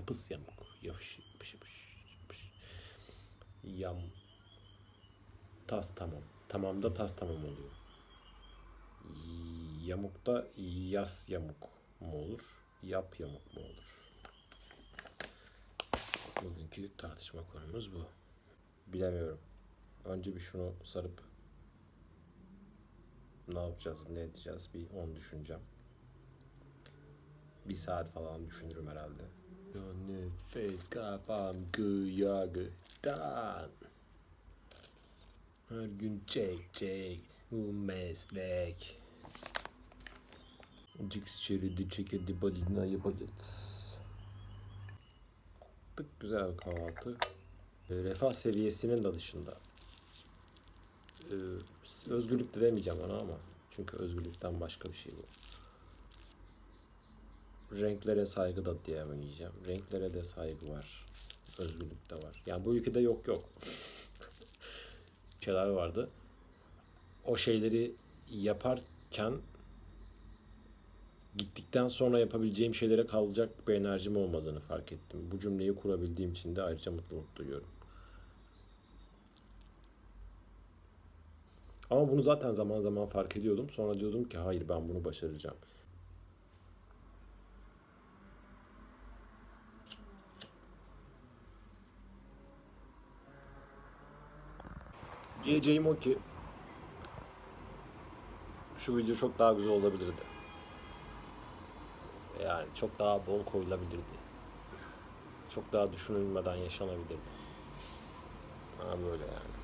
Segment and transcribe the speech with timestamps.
[0.00, 0.48] Yapıs yamuk.
[0.82, 1.96] Yapış yapış yapış.
[2.22, 2.52] yapış.
[3.64, 3.98] Yam.
[5.66, 6.22] Tas tamam.
[6.48, 7.70] Tamam da tas tamam oluyor.
[9.84, 11.68] Yamuk da yas yamuk
[12.00, 12.62] mu olur?
[12.82, 14.04] Yap yamuk mu olur?
[16.42, 18.06] Bugünkü tartışma konumuz bu.
[18.86, 19.40] Bilemiyorum.
[20.04, 21.22] Önce bir şunu sarıp
[23.48, 25.62] ne yapacağız, ne edeceğiz bir onu düşüneceğim.
[27.64, 29.39] Bir saat falan düşünürüm herhalde.
[29.74, 33.70] Nefes kafam kıyagıdan.
[35.68, 37.20] Her gün çek çek
[37.50, 39.00] bu meslek.
[41.08, 43.98] Cix çeridi çekedi balina yapacağız.
[45.96, 47.16] Tık güzel bir kahvaltı.
[47.90, 49.58] E, refah seviyesinin de dışında.
[51.32, 51.34] E,
[52.10, 53.38] özgürlük de demeyeceğim ona ama.
[53.70, 55.22] Çünkü özgürlükten başka bir şey bu.
[57.72, 59.52] Renklere saygı da diyemeyeceğim.
[59.66, 61.06] Renklere de saygı var.
[61.58, 62.42] Özgürlük de var.
[62.46, 63.44] Yani bu ülkede yok yok.
[65.40, 66.08] şeyler vardı.
[67.24, 67.94] O şeyleri
[68.30, 69.34] yaparken
[71.36, 75.20] gittikten sonra yapabileceğim şeylere kalacak bir enerjim olmadığını fark ettim.
[75.32, 77.68] Bu cümleyi kurabildiğim için de ayrıca mutluluk duyuyorum.
[81.90, 83.70] Ama bunu zaten zaman zaman fark ediyordum.
[83.70, 85.56] Sonra diyordum ki hayır ben bunu başaracağım.
[95.42, 96.18] Diyeceğim o ki
[98.76, 100.22] şu video çok daha güzel olabilirdi.
[102.44, 104.20] Yani çok daha bol koyulabilirdi.
[105.48, 107.30] Çok daha düşünülmeden yaşanabilirdi.
[108.78, 109.59] Ha böyle yani.